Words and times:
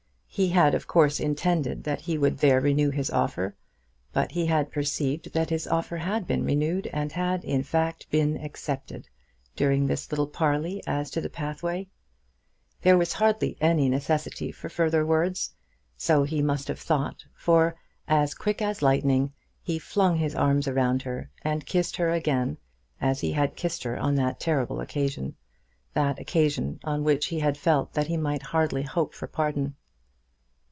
He 0.33 0.47
had 0.47 0.73
of 0.73 0.87
course 0.87 1.19
intended 1.19 1.83
that 1.83 1.99
he 1.99 2.17
would 2.17 2.37
there 2.37 2.61
renew 2.61 2.89
his 2.89 3.09
offer; 3.09 3.53
but 4.13 4.31
he 4.31 4.45
had 4.45 4.71
perceived 4.71 5.33
that 5.33 5.49
his 5.49 5.67
offer 5.67 5.97
had 5.97 6.25
been 6.25 6.45
renewed, 6.45 6.87
and 6.93 7.11
had, 7.11 7.43
in 7.43 7.63
fact, 7.63 8.09
been 8.09 8.37
accepted, 8.37 9.09
during 9.57 9.85
this 9.87 10.09
little 10.09 10.27
parley 10.27 10.81
as 10.87 11.11
to 11.11 11.19
the 11.19 11.29
pathway. 11.29 11.89
There 12.81 12.97
was 12.97 13.11
hardly 13.11 13.57
any 13.59 13.89
necessity 13.89 14.53
for 14.53 14.69
further 14.69 15.05
words. 15.05 15.53
So 15.97 16.23
he 16.23 16.41
must 16.41 16.69
have 16.69 16.79
thought; 16.79 17.25
for, 17.35 17.75
as 18.07 18.33
quick 18.33 18.61
as 18.61 18.81
lightning, 18.81 19.33
he 19.61 19.79
flung 19.79 20.15
his 20.15 20.33
arms 20.33 20.65
around 20.65 21.01
her, 21.01 21.29
and 21.41 21.65
kissed 21.65 21.97
her 21.97 22.09
again, 22.09 22.57
as 23.01 23.19
he 23.19 23.33
had 23.33 23.57
kissed 23.57 23.83
her 23.83 23.97
on 23.99 24.15
that 24.15 24.23
other 24.27 24.35
terrible 24.39 24.79
occasion, 24.79 25.35
that 25.93 26.19
occasion 26.19 26.79
on 26.85 27.03
which 27.03 27.25
he 27.27 27.41
had 27.41 27.57
felt 27.57 27.93
that 27.95 28.07
he 28.07 28.15
might 28.15 28.43
hardly 28.43 28.83
hope 28.83 29.13
for 29.13 29.27
pardon. 29.27 29.75